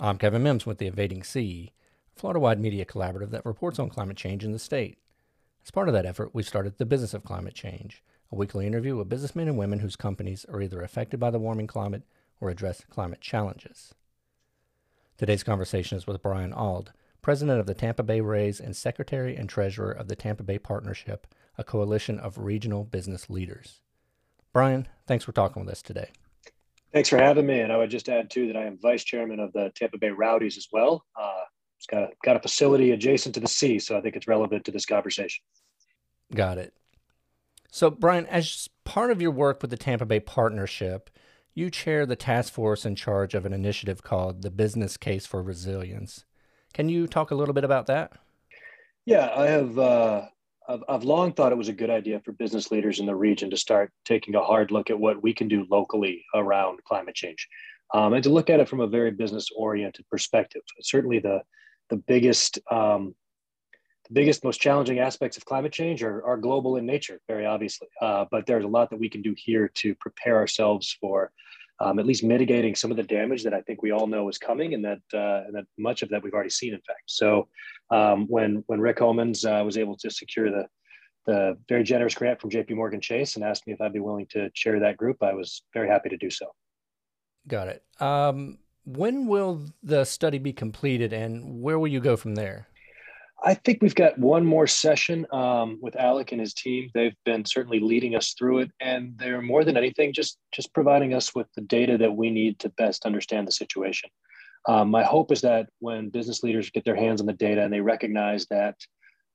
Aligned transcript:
I'm 0.00 0.16
Kevin 0.16 0.44
Mims 0.44 0.64
with 0.64 0.78
the 0.78 0.86
Invading 0.86 1.24
Sea, 1.24 1.72
a 2.16 2.20
Florida 2.20 2.38
wide 2.38 2.60
media 2.60 2.84
collaborative 2.84 3.30
that 3.30 3.44
reports 3.44 3.80
on 3.80 3.88
climate 3.88 4.16
change 4.16 4.44
in 4.44 4.52
the 4.52 4.58
state. 4.60 4.98
As 5.64 5.72
part 5.72 5.88
of 5.88 5.94
that 5.94 6.06
effort, 6.06 6.32
we 6.32 6.44
started 6.44 6.78
The 6.78 6.86
Business 6.86 7.14
of 7.14 7.24
Climate 7.24 7.54
Change, 7.54 8.04
a 8.30 8.36
weekly 8.36 8.64
interview 8.64 8.96
with 8.96 9.08
businessmen 9.08 9.48
and 9.48 9.58
women 9.58 9.80
whose 9.80 9.96
companies 9.96 10.44
are 10.44 10.62
either 10.62 10.82
affected 10.82 11.18
by 11.18 11.32
the 11.32 11.40
warming 11.40 11.66
climate 11.66 12.04
or 12.40 12.48
address 12.48 12.84
climate 12.88 13.20
challenges. 13.20 13.92
Today's 15.16 15.42
conversation 15.42 15.98
is 15.98 16.06
with 16.06 16.22
Brian 16.22 16.52
Auld, 16.52 16.92
president 17.20 17.58
of 17.58 17.66
the 17.66 17.74
Tampa 17.74 18.04
Bay 18.04 18.20
Rays 18.20 18.60
and 18.60 18.76
secretary 18.76 19.34
and 19.34 19.48
treasurer 19.48 19.90
of 19.90 20.06
the 20.06 20.14
Tampa 20.14 20.44
Bay 20.44 20.60
Partnership, 20.60 21.26
a 21.58 21.64
coalition 21.64 22.20
of 22.20 22.38
regional 22.38 22.84
business 22.84 23.28
leaders. 23.28 23.80
Brian, 24.52 24.86
thanks 25.08 25.24
for 25.24 25.32
talking 25.32 25.64
with 25.64 25.72
us 25.72 25.82
today. 25.82 26.12
Thanks 26.92 27.08
for 27.08 27.18
having 27.18 27.46
me. 27.46 27.60
And 27.60 27.72
I 27.72 27.76
would 27.76 27.90
just 27.90 28.08
add 28.08 28.30
too 28.30 28.46
that 28.46 28.56
I 28.56 28.64
am 28.64 28.78
vice 28.80 29.04
chairman 29.04 29.40
of 29.40 29.52
the 29.52 29.70
Tampa 29.74 29.98
Bay 29.98 30.10
Rowdies 30.10 30.56
as 30.56 30.68
well. 30.72 31.04
Uh, 31.20 31.42
it's 31.76 31.86
got 31.86 32.02
a, 32.02 32.08
got 32.24 32.36
a 32.36 32.40
facility 32.40 32.92
adjacent 32.92 33.34
to 33.34 33.40
the 33.40 33.48
sea, 33.48 33.78
so 33.78 33.96
I 33.96 34.00
think 34.00 34.16
it's 34.16 34.26
relevant 34.26 34.64
to 34.64 34.72
this 34.72 34.86
conversation. 34.86 35.44
Got 36.34 36.58
it. 36.58 36.74
So, 37.70 37.90
Brian, 37.90 38.26
as 38.26 38.68
part 38.84 39.10
of 39.10 39.20
your 39.20 39.30
work 39.30 39.60
with 39.60 39.70
the 39.70 39.76
Tampa 39.76 40.06
Bay 40.06 40.20
Partnership, 40.20 41.10
you 41.54 41.70
chair 41.70 42.06
the 42.06 42.16
task 42.16 42.52
force 42.52 42.86
in 42.86 42.96
charge 42.96 43.34
of 43.34 43.44
an 43.44 43.52
initiative 43.52 44.02
called 44.02 44.42
the 44.42 44.50
Business 44.50 44.96
Case 44.96 45.26
for 45.26 45.42
Resilience. 45.42 46.24
Can 46.72 46.88
you 46.88 47.06
talk 47.06 47.30
a 47.30 47.34
little 47.34 47.54
bit 47.54 47.64
about 47.64 47.86
that? 47.86 48.12
Yeah, 49.04 49.30
I 49.34 49.46
have. 49.46 49.78
Uh, 49.78 50.26
I've, 50.68 50.84
I've 50.88 51.04
long 51.04 51.32
thought 51.32 51.52
it 51.52 51.58
was 51.58 51.68
a 51.68 51.72
good 51.72 51.90
idea 51.90 52.20
for 52.20 52.32
business 52.32 52.70
leaders 52.70 53.00
in 53.00 53.06
the 53.06 53.16
region 53.16 53.50
to 53.50 53.56
start 53.56 53.90
taking 54.04 54.34
a 54.34 54.44
hard 54.44 54.70
look 54.70 54.90
at 54.90 55.00
what 55.00 55.22
we 55.22 55.32
can 55.32 55.48
do 55.48 55.66
locally 55.70 56.24
around 56.34 56.84
climate 56.84 57.14
change, 57.14 57.48
um, 57.94 58.12
and 58.12 58.22
to 58.24 58.30
look 58.30 58.50
at 58.50 58.60
it 58.60 58.68
from 58.68 58.80
a 58.80 58.86
very 58.86 59.10
business-oriented 59.10 60.04
perspective. 60.10 60.62
Certainly, 60.82 61.20
the 61.20 61.40
the 61.90 61.96
biggest 61.96 62.58
um, 62.70 63.14
the 64.08 64.14
biggest, 64.14 64.44
most 64.44 64.60
challenging 64.60 64.98
aspects 65.00 65.36
of 65.36 65.44
climate 65.44 65.72
change 65.72 66.02
are, 66.02 66.24
are 66.24 66.38
global 66.38 66.76
in 66.76 66.86
nature, 66.86 67.20
very 67.28 67.44
obviously. 67.44 67.88
Uh, 68.00 68.24
but 68.30 68.46
there's 68.46 68.64
a 68.64 68.68
lot 68.68 68.90
that 68.90 68.98
we 68.98 69.08
can 69.08 69.22
do 69.22 69.34
here 69.36 69.70
to 69.74 69.94
prepare 69.96 70.36
ourselves 70.36 70.96
for 71.00 71.30
um, 71.80 71.98
at 71.98 72.06
least 72.06 72.24
mitigating 72.24 72.74
some 72.74 72.90
of 72.90 72.96
the 72.96 73.02
damage 73.02 73.44
that 73.44 73.54
I 73.54 73.60
think 73.62 73.82
we 73.82 73.92
all 73.92 74.06
know 74.06 74.28
is 74.28 74.38
coming, 74.38 74.74
and 74.74 74.84
that 74.84 75.00
uh, 75.14 75.44
and 75.46 75.54
that 75.54 75.64
much 75.78 76.02
of 76.02 76.08
that 76.10 76.22
we've 76.22 76.34
already 76.34 76.50
seen, 76.50 76.74
in 76.74 76.80
fact. 76.80 77.02
So 77.06 77.48
um, 77.90 78.26
when 78.28 78.64
when 78.66 78.80
Rick 78.80 78.98
Homans 78.98 79.44
uh, 79.44 79.64
was 79.64 79.76
able 79.76 79.96
to 79.98 80.10
secure 80.10 80.50
the 80.50 80.66
the 81.26 81.58
very 81.68 81.84
generous 81.84 82.14
grant 82.14 82.40
from 82.40 82.50
J.P. 82.50 82.74
Morgan 82.74 83.02
Chase 83.02 83.36
and 83.36 83.44
asked 83.44 83.66
me 83.66 83.74
if 83.74 83.80
I'd 83.82 83.92
be 83.92 84.00
willing 84.00 84.26
to 84.30 84.48
chair 84.54 84.80
that 84.80 84.96
group, 84.96 85.22
I 85.22 85.34
was 85.34 85.62
very 85.74 85.86
happy 85.86 86.08
to 86.08 86.16
do 86.16 86.30
so. 86.30 86.46
Got 87.46 87.68
it. 87.68 87.82
Um, 88.00 88.58
when 88.84 89.26
will 89.26 89.66
the 89.82 90.04
study 90.04 90.38
be 90.38 90.52
completed, 90.52 91.12
and 91.12 91.60
where 91.60 91.78
will 91.78 91.88
you 91.88 92.00
go 92.00 92.16
from 92.16 92.34
there? 92.34 92.67
I 93.44 93.54
think 93.54 93.78
we've 93.80 93.94
got 93.94 94.18
one 94.18 94.44
more 94.44 94.66
session 94.66 95.24
um, 95.32 95.78
with 95.80 95.94
Alec 95.94 96.32
and 96.32 96.40
his 96.40 96.54
team. 96.54 96.90
They've 96.92 97.14
been 97.24 97.44
certainly 97.44 97.78
leading 97.78 98.16
us 98.16 98.34
through 98.36 98.60
it, 98.60 98.70
and 98.80 99.16
they're 99.16 99.42
more 99.42 99.64
than 99.64 99.76
anything 99.76 100.12
just 100.12 100.38
just 100.52 100.74
providing 100.74 101.14
us 101.14 101.34
with 101.34 101.46
the 101.54 101.62
data 101.62 101.96
that 101.98 102.16
we 102.16 102.30
need 102.30 102.58
to 102.60 102.68
best 102.70 103.06
understand 103.06 103.46
the 103.46 103.52
situation. 103.52 104.10
Um, 104.66 104.90
my 104.90 105.04
hope 105.04 105.30
is 105.30 105.40
that 105.42 105.68
when 105.78 106.08
business 106.08 106.42
leaders 106.42 106.70
get 106.70 106.84
their 106.84 106.96
hands 106.96 107.20
on 107.20 107.26
the 107.26 107.32
data 107.32 107.62
and 107.62 107.72
they 107.72 107.80
recognize 107.80 108.46
that, 108.46 108.74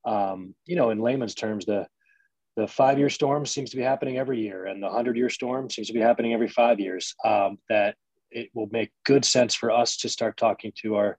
um, 0.04 0.54
you 0.66 0.76
know, 0.76 0.90
in 0.90 0.98
layman's 0.98 1.34
terms, 1.34 1.64
the 1.64 1.86
the 2.56 2.68
five 2.68 2.98
year 2.98 3.10
storm 3.10 3.46
seems 3.46 3.70
to 3.70 3.76
be 3.76 3.82
happening 3.82 4.18
every 4.18 4.40
year, 4.40 4.66
and 4.66 4.82
the 4.82 4.90
hundred 4.90 5.16
year 5.16 5.30
storm 5.30 5.70
seems 5.70 5.86
to 5.86 5.94
be 5.94 6.00
happening 6.00 6.34
every 6.34 6.48
five 6.48 6.78
years. 6.78 7.14
Um, 7.24 7.58
that 7.70 7.96
it 8.30 8.50
will 8.52 8.68
make 8.70 8.90
good 9.06 9.24
sense 9.24 9.54
for 9.54 9.70
us 9.70 9.96
to 9.98 10.08
start 10.10 10.36
talking 10.36 10.72
to 10.82 10.96
our 10.96 11.18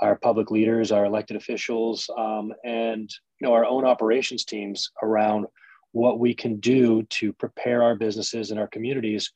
our 0.00 0.16
public 0.16 0.50
leaders, 0.50 0.92
our 0.92 1.04
elected 1.04 1.36
officials, 1.36 2.08
um, 2.16 2.52
and 2.64 3.10
you 3.40 3.46
know 3.46 3.52
our 3.52 3.64
own 3.64 3.84
operations 3.84 4.44
teams 4.44 4.90
around 5.02 5.46
what 5.92 6.18
we 6.18 6.34
can 6.34 6.58
do 6.60 7.02
to 7.04 7.32
prepare 7.32 7.82
our 7.82 7.94
businesses 7.94 8.50
and 8.50 8.60
our 8.60 8.68
communities 8.68 9.30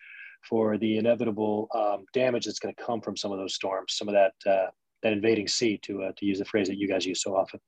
for 0.48 0.78
the 0.78 0.98
inevitable 0.98 1.68
um, 1.74 2.04
damage 2.12 2.44
that's 2.44 2.58
going 2.58 2.74
to 2.74 2.82
come 2.82 3.00
from 3.00 3.16
some 3.16 3.32
of 3.32 3.38
those 3.38 3.54
storms, 3.54 3.94
some 3.94 4.08
of 4.08 4.14
that 4.14 4.50
uh, 4.50 4.70
that 5.02 5.12
invading 5.12 5.48
sea, 5.48 5.78
to 5.82 6.02
uh, 6.04 6.12
to 6.16 6.26
use 6.26 6.38
the 6.38 6.44
phrase 6.44 6.68
that 6.68 6.78
you 6.78 6.88
guys 6.88 7.06
use 7.06 7.22
so 7.22 7.36
often. 7.36 7.60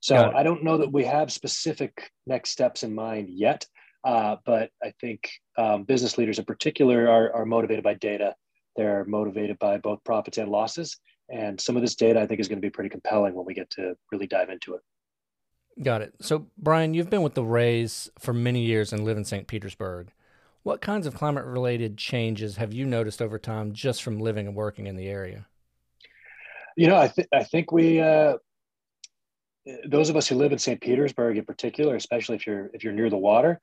So 0.00 0.30
I 0.36 0.42
don't 0.44 0.62
know 0.62 0.78
that 0.78 0.92
we 0.92 1.04
have 1.04 1.32
specific 1.32 2.12
next 2.26 2.50
steps 2.50 2.84
in 2.84 2.94
mind 2.94 3.28
yet, 3.28 3.66
uh, 4.04 4.36
but 4.44 4.70
I 4.80 4.92
think 5.00 5.28
um, 5.58 5.82
business 5.82 6.16
leaders 6.16 6.38
in 6.38 6.44
particular 6.44 7.08
are, 7.08 7.34
are 7.34 7.44
motivated 7.44 7.82
by 7.82 7.94
data 7.94 8.34
they're 8.76 9.04
motivated 9.04 9.58
by 9.58 9.78
both 9.78 10.02
profits 10.04 10.38
and 10.38 10.50
losses. 10.50 10.96
And 11.28 11.60
some 11.60 11.76
of 11.76 11.82
this 11.82 11.96
data 11.96 12.20
I 12.20 12.26
think 12.26 12.40
is 12.40 12.48
going 12.48 12.60
to 12.60 12.66
be 12.66 12.70
pretty 12.70 12.90
compelling 12.90 13.34
when 13.34 13.46
we 13.46 13.54
get 13.54 13.70
to 13.70 13.96
really 14.12 14.26
dive 14.26 14.50
into 14.50 14.74
it. 14.74 14.80
Got 15.82 16.02
it. 16.02 16.14
So, 16.20 16.46
Brian, 16.56 16.94
you've 16.94 17.10
been 17.10 17.22
with 17.22 17.34
the 17.34 17.44
Rays 17.44 18.10
for 18.18 18.32
many 18.32 18.62
years 18.62 18.92
and 18.92 19.04
live 19.04 19.16
in 19.16 19.24
St. 19.24 19.46
Petersburg. 19.46 20.10
What 20.62 20.80
kinds 20.80 21.06
of 21.06 21.14
climate 21.14 21.44
related 21.44 21.96
changes 21.96 22.56
have 22.56 22.72
you 22.72 22.86
noticed 22.86 23.20
over 23.20 23.38
time 23.38 23.72
just 23.72 24.02
from 24.02 24.18
living 24.18 24.46
and 24.46 24.56
working 24.56 24.86
in 24.86 24.96
the 24.96 25.08
area? 25.08 25.46
You 26.76 26.88
know, 26.88 26.96
I, 26.96 27.08
th- 27.08 27.28
I 27.32 27.44
think 27.44 27.72
we, 27.72 28.00
uh, 28.00 28.38
those 29.86 30.08
of 30.08 30.16
us 30.16 30.26
who 30.26 30.36
live 30.36 30.52
in 30.52 30.58
St. 30.58 30.80
Petersburg 30.80 31.36
in 31.36 31.44
particular, 31.44 31.96
especially 31.96 32.36
if 32.36 32.46
you're 32.46 32.70
if 32.72 32.84
you're 32.84 32.92
near 32.92 33.10
the 33.10 33.16
water, 33.16 33.60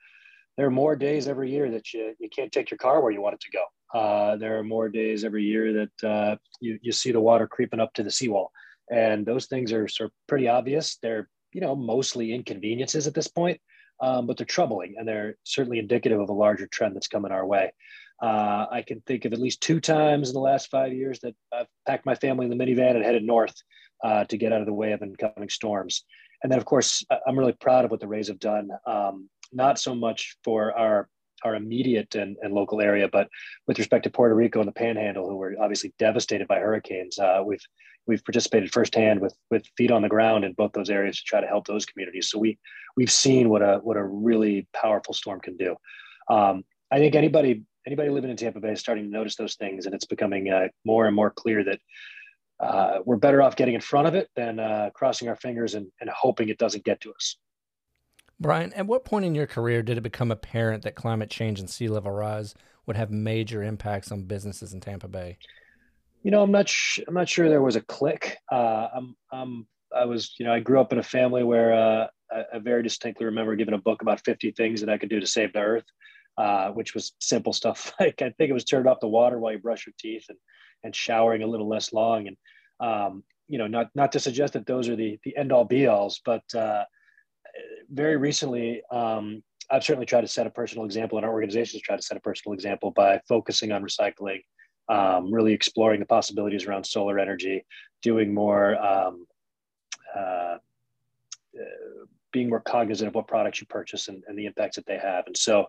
there 0.57 0.65
are 0.67 0.71
more 0.71 0.95
days 0.95 1.27
every 1.27 1.49
year 1.51 1.71
that 1.71 1.93
you, 1.93 2.13
you 2.19 2.29
can't 2.29 2.51
take 2.51 2.69
your 2.69 2.77
car 2.77 3.01
where 3.01 3.11
you 3.11 3.21
want 3.21 3.35
it 3.35 3.41
to 3.41 3.51
go. 3.51 3.63
Uh, 3.93 4.35
there 4.37 4.57
are 4.57 4.63
more 4.63 4.89
days 4.89 5.23
every 5.23 5.43
year 5.43 5.73
that 5.73 6.07
uh, 6.07 6.35
you, 6.59 6.79
you 6.81 6.91
see 6.91 7.11
the 7.11 7.19
water 7.19 7.47
creeping 7.47 7.79
up 7.79 7.93
to 7.93 8.03
the 8.03 8.11
seawall. 8.11 8.51
And 8.91 9.25
those 9.25 9.45
things 9.45 9.71
are 9.71 9.87
sort 9.87 10.09
of 10.09 10.13
pretty 10.27 10.47
obvious. 10.47 10.97
They're, 11.01 11.29
you 11.53 11.61
know, 11.61 11.75
mostly 11.75 12.33
inconveniences 12.33 13.07
at 13.07 13.13
this 13.13 13.27
point, 13.27 13.61
um, 14.01 14.25
but 14.27 14.37
they're 14.37 14.45
troubling 14.45 14.95
and 14.97 15.07
they're 15.07 15.35
certainly 15.43 15.79
indicative 15.79 16.19
of 16.19 16.29
a 16.29 16.33
larger 16.33 16.67
trend 16.67 16.95
that's 16.95 17.07
coming 17.07 17.31
our 17.31 17.45
way. 17.45 17.71
Uh, 18.21 18.65
I 18.71 18.83
can 18.85 19.01
think 19.01 19.25
of 19.25 19.33
at 19.33 19.39
least 19.39 19.61
two 19.61 19.79
times 19.79 20.29
in 20.29 20.33
the 20.33 20.39
last 20.39 20.69
five 20.69 20.93
years 20.93 21.19
that 21.19 21.35
I've 21.53 21.67
packed 21.87 22.05
my 22.05 22.15
family 22.15 22.45
in 22.45 22.57
the 22.57 22.63
minivan 22.63 22.95
and 22.95 23.03
headed 23.03 23.23
north 23.23 23.55
uh, 24.03 24.25
to 24.25 24.37
get 24.37 24.53
out 24.53 24.61
of 24.61 24.67
the 24.67 24.73
way 24.73 24.91
of 24.91 25.01
incoming 25.01 25.49
storms. 25.49 26.03
And 26.41 26.51
then, 26.51 26.59
of 26.59 26.65
course, 26.65 27.05
I'm 27.25 27.39
really 27.39 27.53
proud 27.53 27.85
of 27.85 27.91
what 27.91 27.99
the 27.99 28.07
Rays 28.07 28.27
have 28.27 28.39
done, 28.39 28.69
um, 28.85 29.29
not 29.51 29.79
so 29.79 29.95
much 29.95 30.37
for 30.43 30.77
our 30.77 31.07
our 31.43 31.55
immediate 31.55 32.15
and, 32.15 32.37
and 32.41 32.53
local 32.53 32.81
area. 32.81 33.07
But 33.11 33.27
with 33.67 33.79
respect 33.79 34.03
to 34.03 34.09
Puerto 34.09 34.35
Rico 34.35 34.59
and 34.59 34.67
the 34.67 34.73
Panhandle, 34.73 35.27
who 35.27 35.35
were 35.35 35.55
obviously 35.59 35.93
devastated 35.99 36.47
by 36.47 36.59
hurricanes, 36.59 37.19
uh, 37.19 37.41
we've 37.45 37.65
we've 38.05 38.23
participated 38.23 38.71
firsthand 38.71 39.21
with 39.21 39.35
with 39.49 39.65
feet 39.77 39.91
on 39.91 40.01
the 40.01 40.09
ground 40.09 40.43
in 40.45 40.53
both 40.53 40.71
those 40.73 40.89
areas 40.89 41.17
to 41.17 41.23
try 41.23 41.41
to 41.41 41.47
help 41.47 41.67
those 41.67 41.85
communities. 41.85 42.29
So 42.29 42.39
we 42.39 42.57
we've 42.95 43.11
seen 43.11 43.49
what 43.49 43.61
a 43.61 43.79
what 43.83 43.97
a 43.97 44.03
really 44.03 44.67
powerful 44.73 45.13
storm 45.13 45.39
can 45.39 45.57
do. 45.57 45.75
Um, 46.29 46.63
I 46.91 46.97
think 46.97 47.15
anybody 47.15 47.63
anybody 47.85 48.09
living 48.09 48.29
in 48.29 48.37
Tampa 48.37 48.59
Bay 48.59 48.71
is 48.71 48.79
starting 48.79 49.05
to 49.05 49.09
notice 49.09 49.35
those 49.35 49.55
things, 49.55 49.85
and 49.85 49.95
it's 49.95 50.05
becoming 50.05 50.49
uh, 50.49 50.67
more 50.85 51.05
and 51.05 51.15
more 51.15 51.31
clear 51.31 51.63
that. 51.63 51.79
Uh, 52.59 52.99
we're 53.03 53.17
better 53.17 53.41
off 53.41 53.57
getting 53.57 53.73
in 53.73 53.81
front 53.81 54.07
of 54.07 54.15
it 54.15 54.29
than 54.37 54.57
uh, 54.57 54.89
crossing 54.93 55.27
our 55.27 55.35
fingers 55.35 55.73
and, 55.73 55.87
and 55.99 56.09
hoping 56.09 56.47
it 56.47 56.57
doesn't 56.57 56.85
get 56.85 57.01
to 57.01 57.11
us. 57.11 57.35
Brian, 58.39 58.73
at 58.73 58.87
what 58.87 59.05
point 59.05 59.25
in 59.25 59.35
your 59.35 59.47
career 59.47 59.83
did 59.83 59.97
it 59.97 60.01
become 60.01 60.31
apparent 60.31 60.83
that 60.83 60.95
climate 60.95 61.29
change 61.29 61.59
and 61.59 61.69
sea 61.69 61.87
level 61.87 62.11
rise 62.11 62.55
would 62.85 62.97
have 62.97 63.11
major 63.11 63.63
impacts 63.63 64.11
on 64.11 64.23
businesses 64.23 64.73
in 64.73 64.81
Tampa 64.81 65.07
Bay? 65.07 65.37
You 66.23 66.31
know, 66.31 66.41
I'm 66.41 66.51
not. 66.51 66.69
Sh- 66.69 66.99
I'm 67.07 67.13
not 67.13 67.29
sure 67.29 67.49
there 67.49 67.61
was 67.61 67.75
a 67.75 67.81
click. 67.81 68.37
Uh, 68.51 68.87
I'm. 68.95 69.15
I'm. 69.31 69.67
I 69.95 70.05
was. 70.05 70.35
You 70.39 70.45
know, 70.45 70.53
I 70.53 70.59
grew 70.59 70.79
up 70.79 70.93
in 70.93 70.99
a 70.99 71.03
family 71.03 71.43
where 71.43 71.73
uh, 71.73 72.07
I, 72.31 72.43
I, 72.55 72.59
very 72.59 72.81
distinctly 72.81 73.25
remember 73.25 73.55
giving 73.55 73.73
a 73.73 73.79
book 73.79 74.01
about 74.01 74.23
50 74.23 74.51
things 74.51 74.79
that 74.79 74.89
I 74.89 74.97
could 74.97 75.09
do 75.09 75.19
to 75.19 75.27
save 75.27 75.53
the 75.53 75.59
earth, 75.59 75.85
uh, 76.37 76.69
which 76.69 76.93
was 76.93 77.13
simple 77.19 77.51
stuff 77.53 77.93
like 77.99 78.21
I 78.21 78.29
think 78.31 78.49
it 78.49 78.53
was 78.53 78.63
turning 78.63 78.87
off 78.87 79.01
the 79.01 79.07
water 79.07 79.37
while 79.37 79.51
you 79.51 79.59
brush 79.59 79.85
your 79.85 79.93
teeth 79.99 80.25
and 80.29 80.37
and 80.83 80.95
showering 80.95 81.43
a 81.43 81.47
little 81.47 81.67
less 81.67 81.93
long. 81.93 82.27
And 82.27 82.37
um, 82.79 83.23
you 83.49 83.57
know, 83.57 83.67
not 83.67 83.89
not 83.93 84.13
to 84.13 84.19
suggest 84.19 84.53
that 84.53 84.65
those 84.65 84.87
are 84.87 84.95
the 84.95 85.19
the 85.23 85.35
end 85.35 85.51
all 85.51 85.65
be 85.65 85.87
alls, 85.87 86.21
but 86.23 86.43
uh, 86.55 86.85
very 87.89 88.17
recently, 88.17 88.81
um, 88.91 89.43
I've 89.69 89.83
certainly 89.83 90.05
tried 90.05 90.21
to 90.21 90.27
set 90.27 90.47
a 90.47 90.49
personal 90.49 90.85
example, 90.85 91.17
and 91.17 91.25
our 91.25 91.31
organizations 91.31 91.81
try 91.81 91.95
to 91.95 92.01
set 92.01 92.17
a 92.17 92.21
personal 92.21 92.53
example 92.53 92.91
by 92.91 93.21
focusing 93.27 93.71
on 93.71 93.83
recycling, 93.83 94.43
um, 94.89 95.33
really 95.33 95.53
exploring 95.53 95.99
the 95.99 96.05
possibilities 96.05 96.65
around 96.65 96.85
solar 96.85 97.19
energy, 97.19 97.65
doing 98.01 98.33
more, 98.33 98.75
um, 98.83 99.25
uh, 100.15 100.19
uh, 100.19 100.57
being 102.31 102.49
more 102.49 102.59
cognizant 102.59 103.07
of 103.07 103.15
what 103.15 103.27
products 103.27 103.61
you 103.61 103.67
purchase 103.67 104.07
and, 104.07 104.23
and, 104.27 104.37
the 104.37 104.45
impacts 104.47 104.75
that 104.75 104.85
they 104.87 104.97
have. 104.97 105.25
And 105.27 105.37
so, 105.37 105.67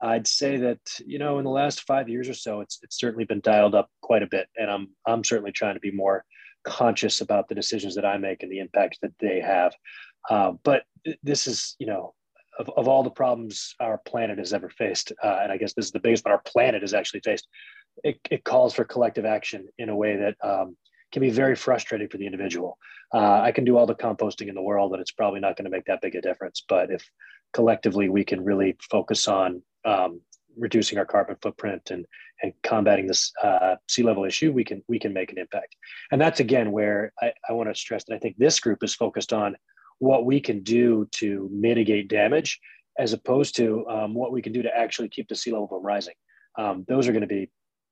I'd 0.00 0.26
say 0.26 0.56
that 0.58 0.78
you 1.06 1.18
know, 1.18 1.38
in 1.38 1.44
the 1.44 1.50
last 1.50 1.82
five 1.82 2.08
years 2.08 2.28
or 2.28 2.34
so, 2.34 2.60
it's 2.60 2.78
it's 2.82 2.98
certainly 2.98 3.24
been 3.24 3.40
dialed 3.40 3.74
up 3.74 3.90
quite 4.00 4.22
a 4.22 4.28
bit, 4.28 4.48
and 4.56 4.70
I'm 4.70 4.88
I'm 5.06 5.24
certainly 5.24 5.52
trying 5.52 5.74
to 5.74 5.80
be 5.80 5.90
more 5.90 6.24
conscious 6.64 7.20
about 7.20 7.48
the 7.48 7.54
decisions 7.54 7.94
that 7.94 8.04
I 8.04 8.18
make 8.18 8.42
and 8.42 8.52
the 8.52 8.58
impacts 8.58 8.98
that 9.02 9.12
they 9.18 9.40
have. 9.40 9.74
Uh, 10.28 10.52
but 10.62 10.82
this 11.22 11.46
is, 11.46 11.76
you 11.78 11.86
know, 11.86 12.14
of, 12.58 12.68
of 12.76 12.88
all 12.88 13.02
the 13.02 13.10
problems 13.10 13.74
our 13.80 13.98
planet 13.98 14.38
has 14.38 14.52
ever 14.52 14.68
faced, 14.68 15.12
uh, 15.22 15.38
and 15.42 15.52
I 15.52 15.56
guess 15.56 15.74
this 15.74 15.86
is 15.86 15.92
the 15.92 16.00
biggest 16.00 16.24
one 16.24 16.32
our 16.32 16.42
planet 16.44 16.82
has 16.82 16.94
actually 16.94 17.20
faced. 17.20 17.46
it, 18.04 18.18
it 18.30 18.44
calls 18.44 18.74
for 18.74 18.84
collective 18.84 19.24
action 19.24 19.68
in 19.78 19.88
a 19.88 19.96
way 19.96 20.16
that 20.16 20.36
um, 20.42 20.76
can 21.12 21.20
be 21.20 21.30
very 21.30 21.56
frustrating 21.56 22.08
for 22.08 22.18
the 22.18 22.26
individual. 22.26 22.78
Uh, 23.12 23.40
I 23.40 23.52
can 23.52 23.64
do 23.64 23.76
all 23.76 23.86
the 23.86 23.94
composting 23.94 24.48
in 24.48 24.54
the 24.54 24.62
world, 24.62 24.92
and 24.92 25.00
it's 25.00 25.12
probably 25.12 25.40
not 25.40 25.56
going 25.56 25.64
to 25.64 25.70
make 25.70 25.86
that 25.86 26.00
big 26.00 26.14
a 26.14 26.20
difference. 26.20 26.62
But 26.68 26.90
if 26.90 27.08
collectively 27.52 28.08
we 28.08 28.24
can 28.24 28.44
really 28.44 28.76
focus 28.90 29.26
on 29.28 29.62
um, 29.84 30.20
reducing 30.56 30.98
our 30.98 31.06
carbon 31.06 31.36
footprint 31.40 31.90
and 31.90 32.06
and 32.40 32.52
combating 32.62 33.08
this 33.08 33.32
uh, 33.42 33.74
sea 33.88 34.04
level 34.04 34.24
issue, 34.24 34.52
we 34.52 34.64
can 34.64 34.82
we 34.86 34.98
can 34.98 35.12
make 35.12 35.32
an 35.32 35.38
impact. 35.38 35.74
And 36.12 36.20
that's 36.20 36.40
again 36.40 36.70
where 36.70 37.12
I, 37.20 37.32
I 37.48 37.52
want 37.52 37.68
to 37.68 37.74
stress 37.74 38.04
that 38.04 38.14
I 38.14 38.18
think 38.18 38.36
this 38.36 38.60
group 38.60 38.84
is 38.84 38.94
focused 38.94 39.32
on 39.32 39.56
what 39.98 40.24
we 40.24 40.40
can 40.40 40.62
do 40.62 41.08
to 41.12 41.48
mitigate 41.52 42.08
damage, 42.08 42.60
as 42.98 43.12
opposed 43.12 43.56
to 43.56 43.86
um, 43.88 44.14
what 44.14 44.32
we 44.32 44.42
can 44.42 44.52
do 44.52 44.62
to 44.62 44.76
actually 44.76 45.08
keep 45.08 45.28
the 45.28 45.34
sea 45.34 45.52
level 45.52 45.68
from 45.68 45.82
rising. 45.82 46.14
Um, 46.56 46.84
those 46.88 47.08
are 47.08 47.12
going 47.12 47.22
to 47.22 47.28
be 47.28 47.50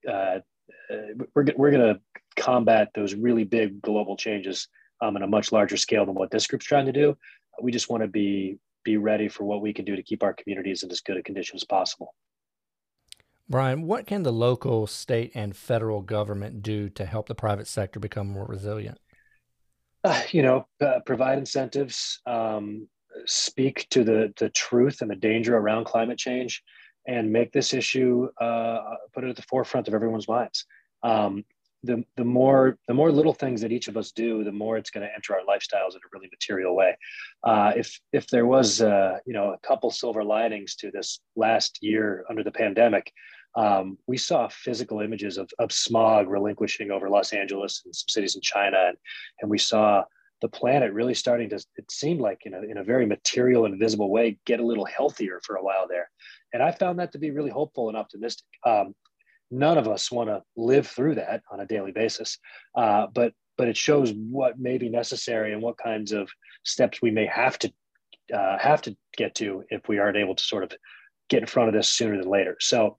uh, 0.09 0.39
we're 1.35 1.47
we're 1.57 1.71
going 1.71 1.95
to 1.95 2.01
combat 2.37 2.91
those 2.95 3.15
really 3.15 3.45
big 3.45 3.81
global 3.81 4.17
changes 4.17 4.69
um, 5.01 5.17
on 5.17 5.23
a 5.23 5.27
much 5.27 5.53
larger 5.53 5.77
scale 5.77 6.07
than 6.07 6.15
what 6.15 6.31
this 6.31 6.47
group's 6.47 6.67
trying 6.67 6.87
to 6.87 6.93
do. 6.93 7.17
We 7.61 7.73
just 7.73 7.89
want 7.89 8.03
to 8.03 8.09
be 8.09 8.59
be 8.85 8.97
ready 8.97 9.29
for 9.29 9.45
what 9.45 9.63
we 9.63 9.73
can 9.73 9.85
do 9.85 9.97
to 9.97 10.03
keep 10.03 10.23
our 10.23 10.33
communities 10.33 10.83
in 10.83 10.91
as 10.91 11.01
good 11.01 11.17
a 11.17 11.23
condition 11.23 11.57
as 11.57 11.65
possible. 11.65 12.15
Brian, 13.49 13.83
what 13.83 14.07
can 14.07 14.25
the 14.25 14.33
local, 14.33 14.87
state, 14.87 15.31
and 15.35 15.57
federal 15.57 16.03
government 16.03 16.63
do 16.63 16.89
to 16.91 17.05
help 17.05 17.29
the 17.29 17.35
private 17.35 17.69
sector 17.69 18.01
become 18.01 18.29
more 18.29 18.45
resilient? 18.45 18.99
Uh, 20.07 20.23
you 20.31 20.41
know, 20.41 20.65
uh, 20.81 21.01
provide 21.05 21.37
incentives, 21.37 22.21
um, 22.27 22.87
speak 23.25 23.89
to 23.91 24.05
the 24.05 24.33
the 24.39 24.49
truth 24.51 25.03
and 25.03 25.11
the 25.11 25.17
danger 25.17 25.57
around 25.57 25.85
climate 25.85 26.17
change, 26.17 26.63
and 27.09 27.33
make 27.33 27.51
this 27.51 27.75
issue 27.75 28.29
uh, 28.41 28.79
put 29.13 29.25
it 29.25 29.31
at 29.31 29.35
the 29.35 29.43
forefront 29.43 29.89
of 29.89 29.95
everyone's 29.95 30.29
minds. 30.29 30.65
Um, 31.03 31.45
the 31.83 32.05
the 32.17 32.25
more 32.25 32.79
the 32.87 32.95
more 32.95 33.11
little 33.11 33.35
things 33.35 33.61
that 33.63 33.73
each 33.73 33.89
of 33.89 33.97
us 33.97 34.13
do, 34.13 34.45
the 34.45 34.53
more 34.53 34.77
it's 34.77 34.91
going 34.91 35.05
to 35.05 35.13
enter 35.13 35.35
our 35.35 35.41
lifestyles 35.41 35.95
in 35.95 36.01
a 36.05 36.11
really 36.13 36.29
material 36.31 36.77
way. 36.77 36.97
Uh, 37.43 37.73
if 37.75 37.99
if 38.13 38.29
there 38.29 38.47
was 38.47 38.81
uh, 38.81 39.19
you 39.27 39.33
know 39.33 39.55
a 39.55 39.67
couple 39.67 39.91
silver 39.91 40.23
linings 40.23 40.77
to 40.77 40.93
this 40.93 41.19
last 41.35 41.79
year 41.83 42.25
under 42.31 42.45
the 42.45 42.53
pandemic, 42.53 43.13
um, 43.57 43.99
we 44.07 44.17
saw 44.19 44.49
physical 44.49 45.01
images 45.01 45.39
of, 45.39 45.51
of 45.59 45.73
smog 45.73 46.29
relinquishing 46.29 46.91
over 46.91 47.09
Los 47.09 47.33
Angeles 47.33 47.83
and 47.85 47.95
some 47.95 48.09
cities 48.09 48.37
in 48.37 48.43
China, 48.43 48.77
and 48.89 48.97
and 49.41 49.51
we 49.51 49.59
saw 49.59 50.05
the 50.43 50.49
planet 50.49 50.93
really 50.93 51.15
starting 51.15 51.49
to 51.49 51.57
it 51.57 51.91
seemed 51.91 52.21
like 52.21 52.41
in 52.45 52.53
a, 52.53 52.61
in 52.61 52.77
a 52.77 52.85
very 52.85 53.07
material 53.07 53.65
and 53.65 53.81
visible 53.81 54.11
way 54.11 54.39
get 54.45 54.61
a 54.61 54.67
little 54.67 54.85
healthier 54.85 55.41
for 55.45 55.57
a 55.57 55.63
while 55.63 55.87
there. 55.89 56.11
And 56.53 56.63
i 56.63 56.71
found 56.71 56.99
that 56.99 57.13
to 57.13 57.19
be 57.19 57.31
really 57.31 57.51
hopeful 57.51 57.89
and 57.89 57.97
optimistic. 57.97 58.47
Um, 58.65 58.95
none 59.51 59.79
of 59.79 59.89
us 59.89 60.11
want 60.13 60.29
to 60.29 60.43
live 60.57 60.87
through 60.87 61.15
that 61.15 61.43
on 61.51 61.61
a 61.61 61.67
daily 61.67 61.93
basis 61.93 62.39
uh, 62.75 63.07
but 63.15 63.33
but 63.57 63.69
it 63.69 63.77
shows 63.77 64.13
what 64.13 64.59
may 64.59 64.77
be 64.77 64.89
necessary 64.89 65.53
and 65.53 65.63
what 65.63 65.79
kinds 65.79 66.13
of 66.13 66.29
steps 66.65 67.01
we 67.01 67.11
may 67.11 67.27
have 67.27 67.59
to 67.59 67.73
uh, 68.35 68.59
have 68.59 68.83
to 68.83 68.97
get 69.17 69.35
to 69.37 69.65
if 69.71 69.89
we 69.89 69.99
aren't 69.99 70.17
able 70.17 70.35
to 70.35 70.45
sort 70.45 70.65
of 70.65 70.73
get 71.29 71.41
in 71.41 71.47
front 71.47 71.69
of 71.69 71.75
this 71.75 71.89
sooner 71.89 72.17
than 72.17 72.29
later. 72.29 72.57
So 72.61 72.99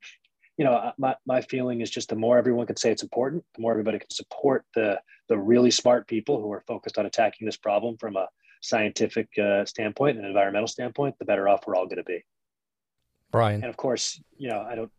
you 0.57 0.65
know 0.65 0.73
uh, 0.73 0.91
my, 0.97 1.15
my 1.25 1.41
feeling 1.41 1.81
is 1.81 1.89
just 1.89 2.09
the 2.09 2.15
more 2.15 2.37
everyone 2.37 2.65
can 2.65 2.75
say 2.75 2.91
it's 2.91 3.03
important 3.03 3.43
the 3.55 3.61
more 3.61 3.71
everybody 3.71 3.99
can 3.99 4.09
support 4.09 4.65
the 4.75 4.99
the 5.29 5.37
really 5.37 5.71
smart 5.71 6.07
people 6.07 6.41
who 6.41 6.51
are 6.51 6.63
focused 6.67 6.97
on 6.97 7.05
attacking 7.05 7.45
this 7.45 7.57
problem 7.57 7.97
from 7.97 8.15
a 8.15 8.27
scientific 8.61 9.29
uh, 9.37 9.63
standpoint 9.65 10.17
and 10.17 10.25
an 10.25 10.31
environmental 10.31 10.67
standpoint 10.67 11.15
the 11.19 11.25
better 11.25 11.47
off 11.47 11.65
we're 11.67 11.75
all 11.75 11.85
going 11.85 11.97
to 11.97 12.03
be 12.03 12.23
brian 13.31 13.61
and 13.61 13.69
of 13.69 13.77
course 13.77 14.21
you 14.37 14.49
know 14.49 14.61
i 14.61 14.75
don't 14.75 14.91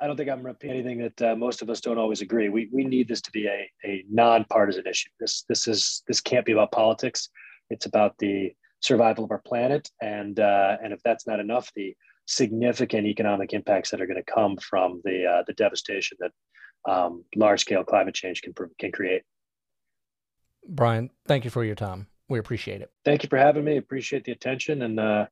I 0.00 0.06
don't 0.06 0.16
think 0.16 0.28
I'm 0.28 0.44
repeating 0.44 0.76
anything 0.76 0.98
that 0.98 1.22
uh, 1.22 1.36
most 1.36 1.62
of 1.62 1.70
us 1.70 1.80
don't 1.80 1.98
always 1.98 2.20
agree. 2.20 2.48
We, 2.48 2.68
we 2.72 2.84
need 2.84 3.08
this 3.08 3.20
to 3.22 3.30
be 3.30 3.46
a, 3.46 3.70
a 3.84 4.04
nonpartisan 4.10 4.86
issue. 4.86 5.08
This 5.20 5.44
this 5.48 5.68
is 5.68 6.02
this 6.08 6.20
can't 6.20 6.44
be 6.44 6.52
about 6.52 6.72
politics. 6.72 7.28
It's 7.70 7.86
about 7.86 8.18
the 8.18 8.52
survival 8.80 9.24
of 9.24 9.30
our 9.30 9.38
planet, 9.38 9.88
and 10.02 10.38
uh, 10.40 10.76
and 10.82 10.92
if 10.92 11.00
that's 11.04 11.26
not 11.26 11.40
enough, 11.40 11.70
the 11.74 11.96
significant 12.26 13.06
economic 13.06 13.52
impacts 13.52 13.90
that 13.90 14.00
are 14.00 14.06
going 14.06 14.22
to 14.22 14.32
come 14.32 14.56
from 14.56 15.00
the 15.04 15.26
uh, 15.26 15.42
the 15.46 15.52
devastation 15.54 16.16
that 16.20 16.32
um, 16.90 17.24
large 17.36 17.60
scale 17.60 17.84
climate 17.84 18.14
change 18.14 18.42
can 18.42 18.54
can 18.78 18.92
create. 18.92 19.22
Brian, 20.66 21.10
thank 21.26 21.44
you 21.44 21.50
for 21.50 21.64
your 21.64 21.74
time. 21.74 22.06
We 22.28 22.38
appreciate 22.38 22.80
it. 22.80 22.90
Thank 23.04 23.22
you 23.22 23.28
for 23.28 23.38
having 23.38 23.64
me. 23.64 23.76
Appreciate 23.76 24.24
the 24.24 24.32
attention, 24.32 24.82
and 24.82 24.98
uh, 24.98 25.26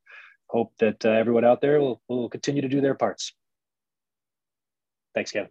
hope 0.47 0.73
that 0.79 1.03
uh, 1.05 1.09
everyone 1.09 1.45
out 1.45 1.61
there 1.61 1.79
will 1.79 2.01
will 2.07 2.29
continue 2.29 2.61
to 2.61 2.69
do 2.69 2.81
their 2.81 2.95
parts. 2.95 3.33
Thanks, 5.15 5.31
Kevin. 5.31 5.49